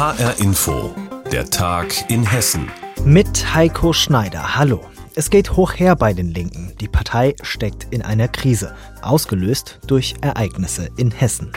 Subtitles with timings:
[0.00, 0.94] HR Info,
[1.30, 2.70] der Tag in Hessen.
[3.04, 4.56] Mit Heiko Schneider.
[4.56, 4.80] Hallo.
[5.14, 6.72] Es geht hoch her bei den Linken.
[6.80, 11.52] Die Partei steckt in einer Krise, ausgelöst durch Ereignisse in Hessen.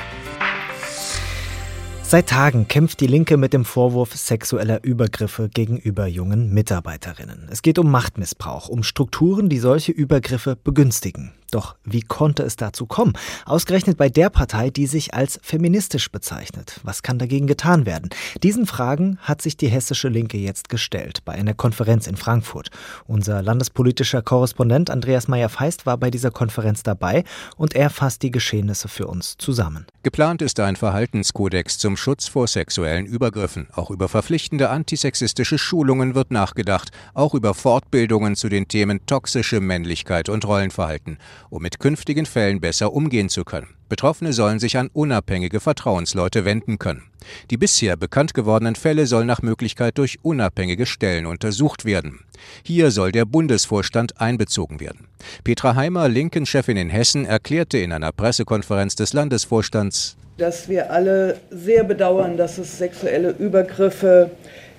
[2.02, 7.48] Seit Tagen kämpft die Linke mit dem Vorwurf sexueller Übergriffe gegenüber jungen Mitarbeiterinnen.
[7.50, 11.32] Es geht um Machtmissbrauch, um Strukturen, die solche Übergriffe begünstigen.
[11.54, 13.14] Doch wie konnte es dazu kommen?
[13.46, 16.80] Ausgerechnet bei der Partei, die sich als feministisch bezeichnet.
[16.82, 18.10] Was kann dagegen getan werden?
[18.42, 22.70] Diesen Fragen hat sich die hessische Linke jetzt gestellt bei einer Konferenz in Frankfurt.
[23.06, 27.24] Unser landespolitischer Korrespondent Andreas Meyer-Feist war bei dieser Konferenz dabei
[27.56, 29.86] und er fasst die Geschehnisse für uns zusammen.
[30.02, 33.68] Geplant ist ein Verhaltenskodex zum Schutz vor sexuellen Übergriffen.
[33.74, 40.30] Auch über verpflichtende antisexistische Schulungen wird nachgedacht, auch über Fortbildungen zu den Themen toxische Männlichkeit
[40.30, 41.20] und Rollenverhalten
[41.50, 43.68] um mit künftigen Fällen besser umgehen zu können.
[43.90, 47.04] Betroffene sollen sich an unabhängige Vertrauensleute wenden können.
[47.50, 52.22] Die bisher bekannt gewordenen Fälle sollen nach Möglichkeit durch unabhängige Stellen untersucht werden.
[52.64, 55.08] Hier soll der Bundesvorstand einbezogen werden.
[55.44, 61.84] Petra Heimer, Linken-Chefin in Hessen, erklärte in einer Pressekonferenz des Landesvorstands, dass wir alle sehr
[61.84, 64.32] bedauern, dass es sexuelle Übergriffe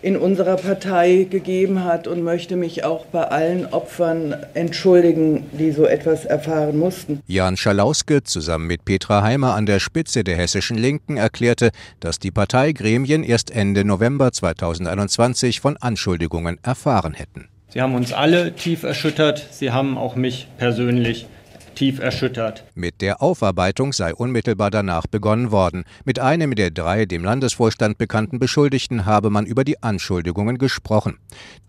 [0.05, 5.87] in unserer Partei gegeben hat und möchte mich auch bei allen Opfern entschuldigen, die so
[5.87, 7.23] etwas erfahren mussten.
[7.27, 12.31] Jan Schalauske zusammen mit Petra Heimer an der Spitze der hessischen Linken erklärte, dass die
[12.31, 17.49] Parteigremien erst Ende November 2021 von Anschuldigungen erfahren hätten.
[17.71, 21.27] Sie haben uns alle tief erschüttert, sie haben auch mich persönlich
[21.75, 22.65] tief erschüttert.
[22.75, 25.85] Mit der Aufarbeitung sei unmittelbar danach begonnen worden.
[26.05, 31.19] Mit einem der drei dem Landesvorstand bekannten Beschuldigten habe man über die Anschuldigungen gesprochen.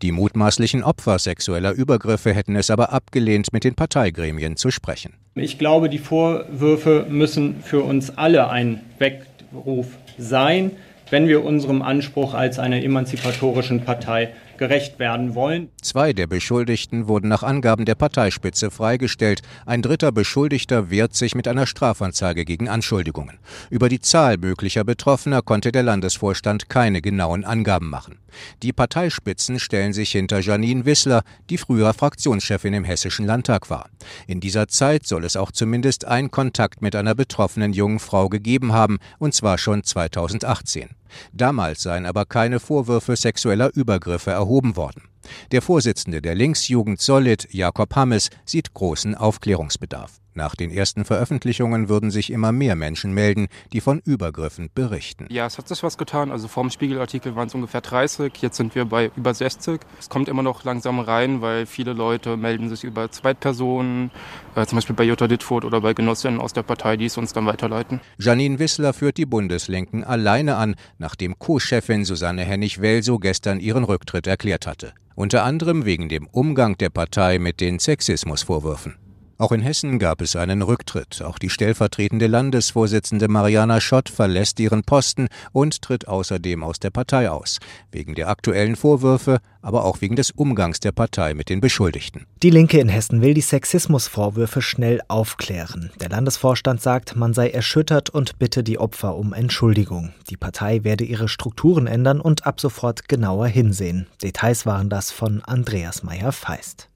[0.01, 5.13] Die mutmaßlichen Opfer sexueller Übergriffe hätten es aber abgelehnt, mit den Parteigremien zu sprechen.
[5.35, 10.71] Ich glaube, die Vorwürfe müssen für uns alle ein Weckruf sein,
[11.09, 15.69] wenn wir unserem Anspruch als einer emanzipatorischen Partei gerecht werden wollen.
[15.81, 19.41] Zwei der Beschuldigten wurden nach Angaben der Parteispitze freigestellt.
[19.65, 23.37] Ein dritter Beschuldigter wehrt sich mit einer Strafanzeige gegen Anschuldigungen.
[23.69, 28.19] Über die Zahl möglicher Betroffener konnte der Landesvorstand keine genauen Angaben machen.
[28.63, 33.89] Die Parteispitzen stellen sich hinter Janine Wissler, die früher Fraktionschefin im Hessischen Landtag war.
[34.27, 38.73] In dieser Zeit soll es auch zumindest ein Kontakt mit einer betroffenen jungen Frau gegeben
[38.73, 40.89] haben, und zwar schon 2018.
[41.33, 45.03] Damals seien aber keine Vorwürfe sexueller Übergriffe erhoben worden.
[45.51, 50.19] Der Vorsitzende der Linksjugend Solid, Jakob Hammes, sieht großen Aufklärungsbedarf.
[50.37, 55.27] Nach den ersten Veröffentlichungen würden sich immer mehr Menschen melden, die von Übergriffen berichten.
[55.29, 56.29] Ja, es hat sich was getan.
[56.29, 59.79] Also vor dem Spiegelartikel waren es ungefähr 30, jetzt sind wir bei über 60.
[59.97, 64.11] Es kommt immer noch langsam rein, weil viele Leute melden sich über Zweitpersonen,
[64.55, 67.31] äh, zum Beispiel bei Jutta Dittfurt oder bei Genossinnen aus der Partei, die es uns
[67.31, 68.01] dann weiterleiten.
[68.17, 74.67] Janine Wissler führt die Bundeslinken alleine an, nachdem Co-Chefin Susanne Hennig-Welso gestern ihren Rücktritt erklärt
[74.67, 74.93] hatte.
[75.15, 78.95] Unter anderem wegen dem Umgang der Partei mit den Sexismusvorwürfen.
[79.37, 81.21] Auch in Hessen gab es einen Rücktritt.
[81.21, 87.29] Auch die stellvertretende Landesvorsitzende Mariana Schott verlässt ihren Posten und tritt außerdem aus der Partei
[87.29, 87.59] aus.
[87.91, 92.25] Wegen der aktuellen Vorwürfe, aber auch wegen des Umgangs der Partei mit den Beschuldigten.
[92.43, 95.91] Die Linke in Hessen will die Sexismusvorwürfe schnell aufklären.
[95.99, 100.13] Der Landesvorstand sagt, man sei erschüttert und bitte die Opfer um Entschuldigung.
[100.29, 104.07] Die Partei werde ihre Strukturen ändern und ab sofort genauer hinsehen.
[104.23, 106.89] Details waren das von Andreas Meyer-Feist.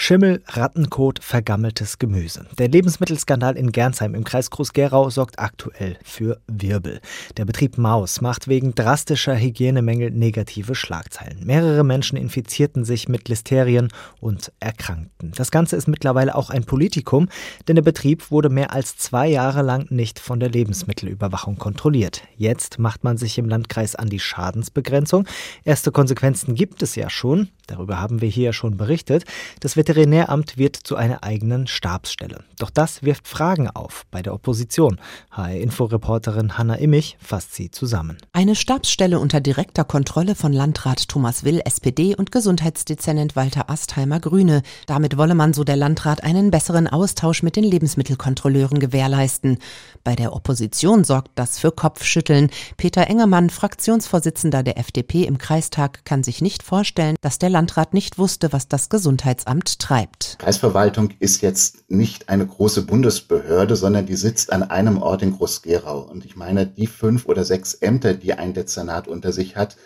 [0.00, 2.46] Schimmel, Rattenkot, vergammeltes Gemüse.
[2.56, 7.00] Der Lebensmittelskandal in Gernsheim im Kreis Groß-Gerau sorgt aktuell für Wirbel.
[7.36, 11.44] Der Betrieb Maus macht wegen drastischer Hygienemängel negative Schlagzeilen.
[11.44, 13.88] Mehrere Menschen infizierten sich mit Listerien
[14.20, 15.32] und erkrankten.
[15.36, 17.28] Das Ganze ist mittlerweile auch ein Politikum,
[17.66, 22.22] denn der Betrieb wurde mehr als zwei Jahre lang nicht von der Lebensmittelüberwachung kontrolliert.
[22.36, 25.26] Jetzt macht man sich im Landkreis an die Schadensbegrenzung.
[25.64, 27.48] Erste Konsequenzen gibt es ja schon.
[27.68, 29.24] Darüber haben wir hier schon berichtet.
[29.60, 32.44] Das Veterinäramt wird zu einer eigenen Stabsstelle.
[32.58, 34.98] Doch das wirft Fragen auf bei der Opposition.
[35.30, 38.16] HR-Inforeporterin Hanna Immich fasst sie zusammen.
[38.32, 44.62] Eine Stabsstelle unter direkter Kontrolle von Landrat Thomas Will, SPD und Gesundheitsdezernent Walter Astheimer, Grüne.
[44.86, 49.58] Damit wolle man, so der Landrat, einen besseren Austausch mit den Lebensmittelkontrolleuren gewährleisten.
[50.04, 52.48] Bei der Opposition sorgt das für Kopfschütteln.
[52.78, 58.18] Peter Engermann, Fraktionsvorsitzender der FDP im Kreistag, kann sich nicht vorstellen, dass der Landrat nicht
[58.18, 60.36] wusste, was das Gesundheitsamt treibt.
[60.38, 66.02] Kreisverwaltung ist jetzt nicht eine große Bundesbehörde, sondern die sitzt an einem Ort in Groß-Gerau.
[66.02, 69.76] Und ich meine, die fünf oder sechs Ämter, die ein Dezernat unter sich hat,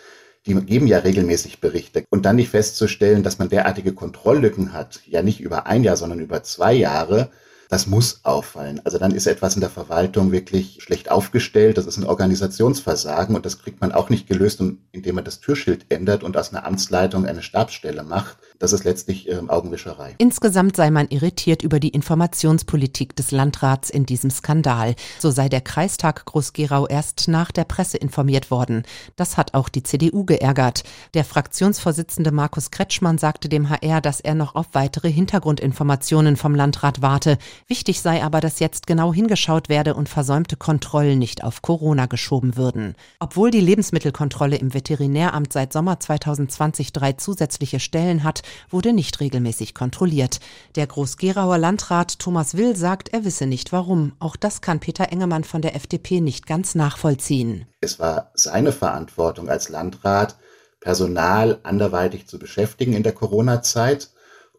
[0.45, 2.03] die geben ja regelmäßig Berichte.
[2.11, 6.19] Und dann nicht festzustellen, dass man derartige Kontrolllücken hat, ja nicht über ein Jahr, sondern
[6.19, 7.31] über zwei Jahre,
[7.73, 8.81] das muss auffallen.
[8.83, 11.79] Also dann ist etwas in der Verwaltung wirklich schlecht aufgestellt.
[11.79, 14.61] Das ist ein Organisationsversagen und das kriegt man auch nicht gelöst,
[14.91, 18.37] indem man das Türschild ändert und aus einer Amtsleitung eine Stabsstelle macht.
[18.59, 20.13] Das ist letztlich äh, Augenwischerei.
[20.19, 24.93] Insgesamt sei man irritiert über die Informationspolitik des Landrats in diesem Skandal.
[25.17, 28.83] So sei der Kreistag Groß-Gerau erst nach der Presse informiert worden.
[29.15, 30.83] Das hat auch die CDU geärgert.
[31.15, 37.01] Der Fraktionsvorsitzende Markus Kretschmann sagte dem HR, dass er noch auf weitere Hintergrundinformationen vom Landrat
[37.01, 37.39] warte.
[37.67, 42.57] Wichtig sei aber, dass jetzt genau hingeschaut werde und versäumte Kontrollen nicht auf Corona geschoben
[42.57, 42.95] würden.
[43.19, 49.73] Obwohl die Lebensmittelkontrolle im Veterinäramt seit Sommer 2020 drei zusätzliche Stellen hat, wurde nicht regelmäßig
[49.73, 50.39] kontrolliert.
[50.75, 54.13] Der Groß-Gerauer Landrat Thomas Will sagt, er wisse nicht warum.
[54.19, 57.65] Auch das kann Peter Engemann von der FDP nicht ganz nachvollziehen.
[57.79, 60.37] Es war seine Verantwortung als Landrat,
[60.79, 64.09] Personal anderweitig zu beschäftigen in der Corona-Zeit.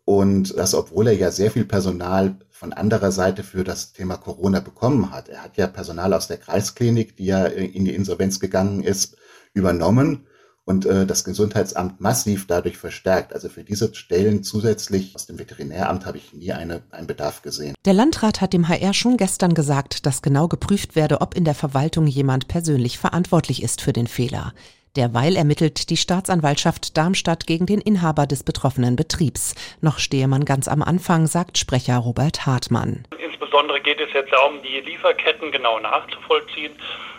[0.06, 4.60] Und das, obwohl er ja sehr viel Personal von anderer Seite für das Thema Corona
[4.60, 5.28] bekommen hat.
[5.28, 9.16] Er hat ja Personal aus der Kreisklinik, die ja in die Insolvenz gegangen ist,
[9.54, 10.28] übernommen
[10.64, 13.32] und äh, das Gesundheitsamt massiv dadurch verstärkt.
[13.32, 17.74] Also für diese Stellen zusätzlich aus dem Veterinäramt habe ich nie eine, einen Bedarf gesehen.
[17.84, 21.56] Der Landrat hat dem HR schon gestern gesagt, dass genau geprüft werde, ob in der
[21.56, 24.54] Verwaltung jemand persönlich verantwortlich ist für den Fehler.
[24.96, 29.55] Derweil ermittelt die Staatsanwaltschaft Darmstadt gegen den Inhaber des betroffenen Betriebs.
[29.81, 33.05] Noch stehe man ganz am Anfang, sagt Sprecher Robert Hartmann.
[33.19, 36.73] Insbesondere geht es jetzt darum, die Lieferketten genau nachzuvollziehen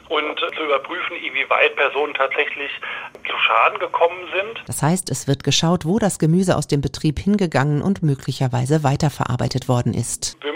[0.07, 2.71] und zu überprüfen, inwieweit Personen tatsächlich
[3.27, 4.63] zu Schaden gekommen sind.
[4.67, 9.67] Das heißt, es wird geschaut, wo das Gemüse aus dem Betrieb hingegangen und möglicherweise weiterverarbeitet
[9.67, 10.37] worden ist.
[10.41, 10.53] Wir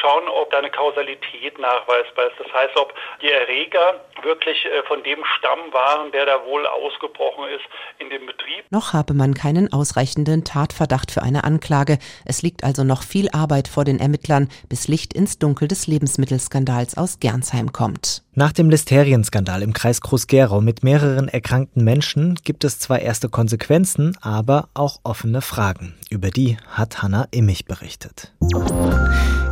[0.00, 2.38] schauen, ob da eine Kausalität nachweisbar ist.
[2.38, 7.44] Das heißt, ob die Erreger wirklich äh, von dem Stamm waren, der da wohl ausgebrochen
[7.48, 7.64] ist
[7.98, 8.64] in dem Betrieb.
[8.70, 11.98] Noch habe man keinen ausreichenden Tatverdacht für eine Anklage.
[12.24, 16.96] Es liegt also noch viel Arbeit vor den Ermittlern, bis Licht ins Dunkel des Lebensmittelskandals
[16.96, 18.22] aus Gernsheim kommt.
[18.34, 24.16] Nach dem Listerienskandal im Kreis Groß-Gerau mit mehreren erkrankten Menschen gibt es zwar erste Konsequenzen,
[24.20, 25.94] aber auch offene Fragen.
[26.10, 28.32] Über die hat Hanna Immich berichtet.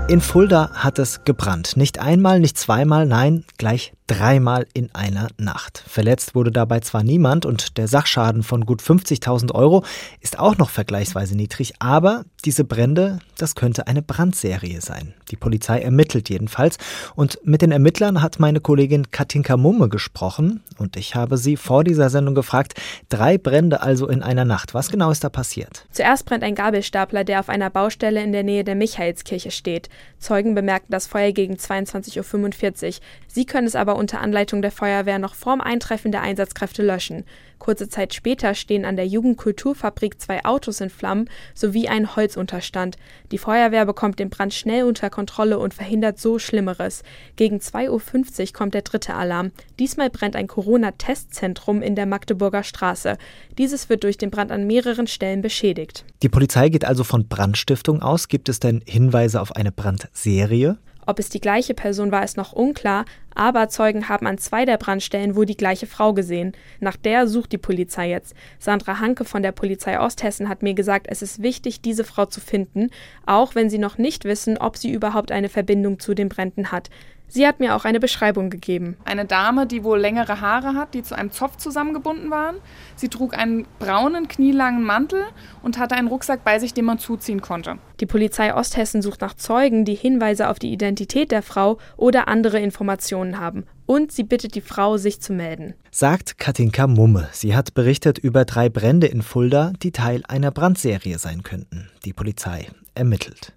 [0.07, 1.79] In Fulda hat es gebrannt.
[1.79, 5.83] Nicht einmal, nicht zweimal, nein, gleich dreimal in einer Nacht.
[5.87, 9.85] Verletzt wurde dabei zwar niemand und der Sachschaden von gut 50.000 Euro
[10.21, 15.15] ist auch noch vergleichsweise niedrig, aber diese Brände, das könnte eine Brandserie sein.
[15.31, 16.77] Die Polizei ermittelt jedenfalls
[17.15, 21.83] und mit den Ermittlern hat meine Kollegin Katinka Mumme gesprochen und ich habe sie vor
[21.83, 22.75] dieser Sendung gefragt,
[23.09, 24.75] drei Brände also in einer Nacht.
[24.75, 25.87] Was genau ist da passiert?
[25.91, 29.89] Zuerst brennt ein Gabelstapler, der auf einer Baustelle in der Nähe der Michaelskirche steht.
[30.19, 32.95] Zeugen bemerkten das Feuer gegen 22.45 Uhr.
[33.29, 37.25] Sie können es aber unter Anleitung der Feuerwehr noch vorm Eintreffen der Einsatzkräfte löschen.
[37.59, 42.99] Kurze Zeit später stehen an der Jugendkulturfabrik zwei Autos in Flammen sowie ein Holzunterstand.
[43.33, 47.03] Die Feuerwehr bekommt den Brand schnell unter Kontrolle und verhindert so Schlimmeres.
[47.37, 49.51] Gegen 2.50 Uhr kommt der dritte Alarm.
[49.79, 53.17] Diesmal brennt ein Corona-Testzentrum in der Magdeburger Straße.
[53.57, 56.05] Dieses wird durch den Brand an mehreren Stellen beschädigt.
[56.23, 58.29] Die Polizei geht also von Brandstiftung aus.
[58.29, 60.77] Gibt es denn Hinweise auf eine Brandserie?
[61.07, 63.05] Ob es die gleiche Person war, ist noch unklar,
[63.35, 66.53] aber Zeugen haben an zwei der Brandstellen wohl die gleiche Frau gesehen.
[66.81, 68.35] Nach der sucht die Polizei jetzt.
[68.59, 72.41] Sandra Hanke von der Polizei Osthessen hat mir gesagt, es ist wichtig, diese Frau zu
[72.41, 72.91] finden,
[73.27, 76.91] auch wenn sie noch nicht wissen, ob sie überhaupt eine Verbindung zu den Bränden hat.
[77.29, 78.97] Sie hat mir auch eine Beschreibung gegeben.
[79.05, 82.57] Eine Dame, die wohl längere Haare hat, die zu einem Zopf zusammengebunden waren.
[82.95, 85.25] Sie trug einen braunen, knielangen Mantel
[85.63, 87.79] und hatte einen Rucksack bei sich, den man zuziehen konnte.
[88.01, 92.61] Die Polizei Osthessen sucht nach Zeugen, die Hinweise auf die Identität der Frau oder andere
[92.61, 93.65] Informationen haben.
[93.87, 95.75] Und sie bittet die Frau, sich zu melden.
[95.91, 97.29] Sagt Katinka Mumme.
[97.33, 101.91] Sie hat berichtet über drei Brände in Fulda, die Teil einer Brandserie sein könnten.
[102.05, 103.55] Die Polizei ermittelt.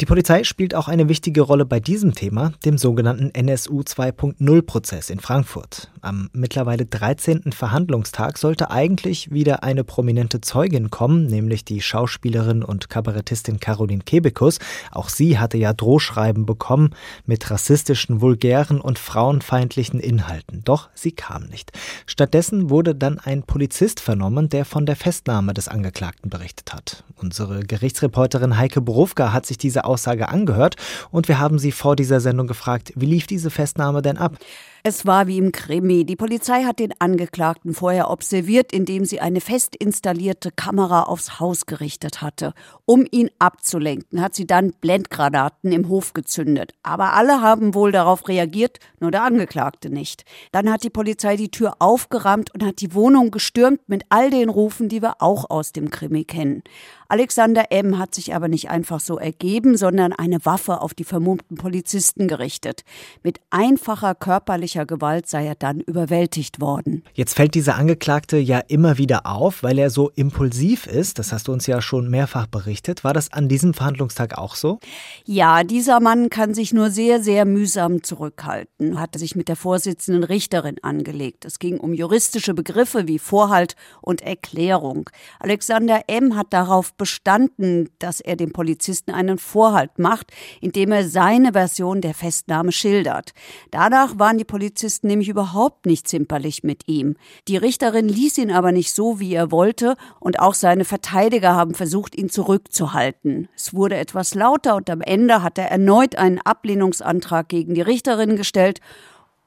[0.00, 5.20] Die Polizei spielt auch eine wichtige Rolle bei diesem Thema, dem sogenannten NSU 2.0-Prozess in
[5.20, 5.90] Frankfurt.
[6.00, 7.52] Am mittlerweile 13.
[7.52, 14.58] Verhandlungstag sollte eigentlich wieder eine prominente Zeugin kommen, nämlich die Schauspielerin und Kabarettistin Caroline Kebekus.
[14.90, 16.94] Auch sie hatte ja Drohschreiben bekommen
[17.26, 20.62] mit rassistischen, vulgären und frauenfeindlichen Inhalten.
[20.64, 21.72] Doch sie kam nicht.
[22.06, 27.04] Stattdessen wurde dann ein Polizist vernommen, der von der Festnahme des Angeklagten berichtet hat.
[27.16, 30.76] Unsere Gerichtsreporterin Heike Borowka hat sich diese Aussage angehört
[31.10, 34.36] und wir haben sie vor dieser Sendung gefragt, wie lief diese Festnahme denn ab?
[34.82, 36.06] Es war wie im Krimi.
[36.06, 41.66] Die Polizei hat den Angeklagten vorher observiert, indem sie eine fest installierte Kamera aufs Haus
[41.66, 42.54] gerichtet hatte.
[42.86, 46.72] Um ihn abzulenken, hat sie dann Blendgranaten im Hof gezündet.
[46.82, 50.24] Aber alle haben wohl darauf reagiert, nur der Angeklagte nicht.
[50.50, 54.48] Dann hat die Polizei die Tür aufgerammt und hat die Wohnung gestürmt mit all den
[54.48, 56.62] Rufen, die wir auch aus dem Krimi kennen.
[57.10, 57.98] Alexander M.
[57.98, 62.84] hat sich aber nicht einfach so ergeben, sondern eine Waffe auf die vermummten Polizisten gerichtet.
[63.24, 67.02] Mit einfacher körperlicher Gewalt sei er dann überwältigt worden.
[67.14, 71.18] Jetzt fällt dieser Angeklagte ja immer wieder auf, weil er so impulsiv ist.
[71.18, 73.04] Das hast du uns ja schon mehrfach berichtet.
[73.04, 74.78] War das an diesem Verhandlungstag auch so?
[75.24, 80.24] Ja, dieser Mann kann sich nur sehr, sehr mühsam zurückhalten, hatte sich mit der Vorsitzenden
[80.24, 81.44] Richterin angelegt.
[81.44, 85.10] Es ging um juristische Begriffe wie Vorhalt und Erklärung.
[85.38, 86.36] Alexander M.
[86.36, 92.14] hat darauf bestanden, dass er dem Polizisten einen Vorhalt macht, indem er seine Version der
[92.14, 93.32] Festnahme schildert.
[93.70, 94.59] Danach waren die Polizisten
[95.04, 97.16] nämlich überhaupt nicht zimperlich mit ihm.
[97.48, 101.74] Die Richterin ließ ihn aber nicht so, wie er wollte, und auch seine Verteidiger haben
[101.74, 103.48] versucht, ihn zurückzuhalten.
[103.56, 108.36] Es wurde etwas lauter und am Ende hat er erneut einen Ablehnungsantrag gegen die Richterin
[108.36, 108.80] gestellt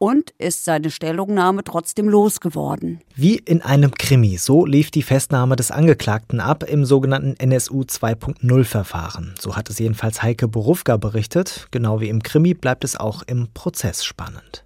[0.03, 3.00] und ist seine Stellungnahme trotzdem losgeworden.
[3.15, 8.65] Wie in einem Krimi, so lief die Festnahme des Angeklagten ab im sogenannten NSU 2.0
[8.65, 9.33] Verfahren.
[9.39, 11.67] So hat es jedenfalls Heike Borufka berichtet.
[11.72, 14.65] Genau wie im Krimi bleibt es auch im Prozess spannend.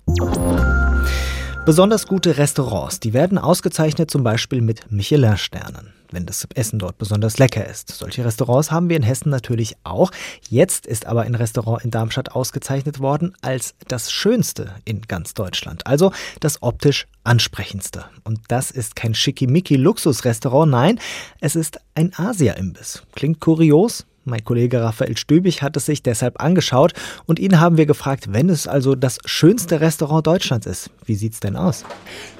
[1.67, 7.37] Besonders gute Restaurants, die werden ausgezeichnet zum Beispiel mit Michelin-Sternen wenn das Essen dort besonders
[7.37, 7.89] lecker ist.
[7.89, 10.11] Solche Restaurants haben wir in Hessen natürlich auch.
[10.49, 15.85] Jetzt ist aber ein Restaurant in Darmstadt ausgezeichnet worden als das schönste in ganz Deutschland.
[15.87, 18.05] Also das optisch ansprechendste.
[18.23, 20.99] Und das ist kein schickimicki Luxusrestaurant, nein,
[21.41, 23.03] es ist ein Asia-Imbiss.
[23.15, 26.93] Klingt kurios, mein Kollege Raphael Stübig hat es sich deshalb angeschaut
[27.25, 31.33] und ihn haben wir gefragt, wenn es also das schönste Restaurant Deutschlands ist, wie sieht
[31.33, 31.85] es denn aus?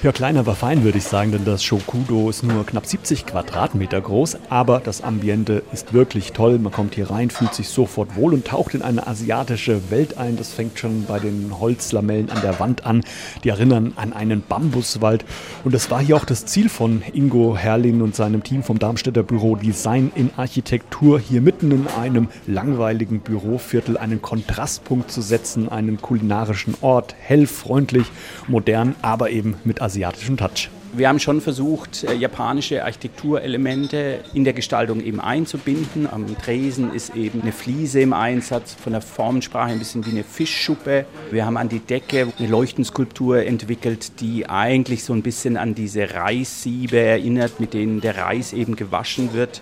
[0.04, 4.02] Ja, klein, aber fein würde ich sagen, denn das Shokudo ist nur knapp 70 Quadratmeter
[4.02, 6.60] groß, aber das Ambiente ist wirklich toll.
[6.60, 10.38] Man kommt hier rein, fühlt sich sofort wohl und taucht in eine asiatische Welt ein.
[10.38, 13.04] Das fängt schon bei den Holzlamellen an der Wand an.
[13.44, 15.26] Die erinnern an einen Bambuswald.
[15.64, 19.24] Und das war hier auch das Ziel von Ingo Herrlin und seinem Team vom Darmstädter
[19.24, 26.02] Büro Design in Architektur, hier mitten in einem langweiligen Büroviertel einen Kontrastpunkt zu setzen, einen
[26.02, 28.08] kulinarischen Ort, hell, freundlich,
[28.48, 30.70] modern, aber eben mit asiatischem Touch.
[30.94, 36.08] Wir haben schon versucht, äh, japanische Architekturelemente in der Gestaltung eben einzubinden.
[36.10, 40.24] Am Tresen ist eben eine Fliese im Einsatz, von der Formensprache ein bisschen wie eine
[40.24, 41.06] Fischschuppe.
[41.30, 46.14] Wir haben an die Decke eine Leuchtenskulptur entwickelt, die eigentlich so ein bisschen an diese
[46.14, 49.62] Reissiebe erinnert, mit denen der Reis eben gewaschen wird.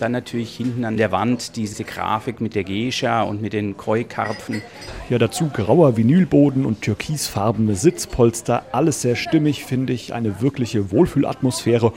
[0.00, 4.62] Dann natürlich hinten an der Wand diese Grafik mit der Geisha und mit den Koi-Karpfen.
[5.10, 8.64] Ja, dazu grauer Vinylboden und türkisfarbene Sitzpolster.
[8.72, 10.12] Alles sehr stimmig, finde ich.
[10.12, 11.92] Eine wirkliche Wohlfühlatmosphäre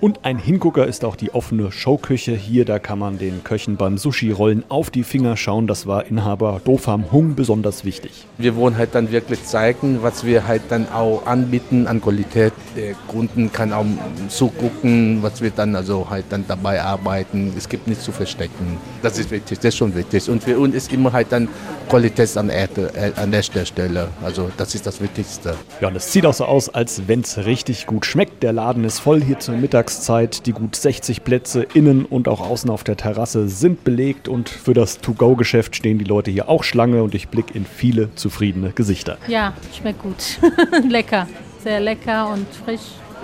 [0.00, 2.64] und ein Hingucker ist auch die offene Showküche hier.
[2.64, 5.66] Da kann man den Köchen beim Sushi-Rollen auf die Finger schauen.
[5.66, 8.26] Das war Inhaber Dofam Hung besonders wichtig.
[8.38, 12.52] Wir wollen halt dann wirklich zeigen, was wir halt dann auch anbieten an Qualität.
[12.76, 13.84] Der Kunden kann auch
[14.28, 17.52] zugucken, was wir dann also halt dann dabei arbeiten.
[17.56, 18.78] Es gibt nichts zu verstecken.
[19.02, 20.30] Das ist wichtig, das ist schon wichtig.
[20.30, 21.48] Und für uns ist immer halt dann
[21.88, 24.08] Qualität an, Erde, äh, an erster Stelle.
[24.22, 25.54] Also das ist das Wichtigste.
[25.80, 28.42] Ja, und es sieht auch so aus, als wenn es richtig gut schmeckt.
[28.42, 29.56] Der Laden ist voll hier zur
[29.88, 30.46] Mittagszeit.
[30.46, 34.74] Die gut 60 Plätze innen und auch außen auf der Terrasse sind belegt und für
[34.74, 39.16] das To-Go-Geschäft stehen die Leute hier auch Schlange und ich blicke in viele zufriedene Gesichter.
[39.28, 40.38] Ja, schmeckt gut.
[40.88, 41.26] lecker.
[41.62, 42.80] Sehr lecker und frisch.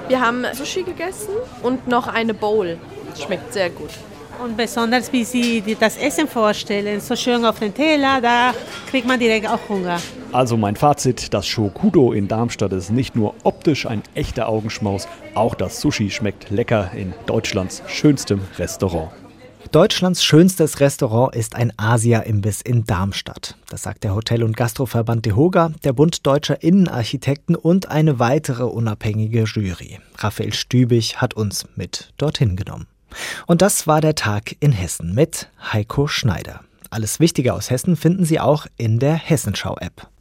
[0.09, 2.79] Wir haben Sushi gegessen und noch eine Bowl.
[3.15, 3.91] Schmeckt sehr gut.
[4.43, 8.55] Und besonders, wie Sie das Essen vorstellen, so schön auf den Teller, da
[8.91, 9.99] kriegt man direkt auch Hunger.
[10.33, 15.55] Also mein Fazit, das Shokudo in Darmstadt ist nicht nur optisch ein echter Augenschmaus, auch
[15.55, 19.11] das Sushi schmeckt lecker in Deutschlands schönstem Restaurant.
[19.71, 23.57] Deutschlands schönstes Restaurant ist ein Asia-Imbiss in Darmstadt.
[23.71, 29.45] Das sagt der Hotel- und Gastroverband DEHOGA, der Bund Deutscher Innenarchitekten und eine weitere unabhängige
[29.45, 29.99] Jury.
[30.19, 32.87] Raphael Stübig hat uns mit dorthin genommen.
[33.47, 36.61] Und das war der Tag in Hessen mit Heiko Schneider.
[36.91, 40.09] Alles Wichtige aus Hessen finden Sie auch in der Hessenschau-App.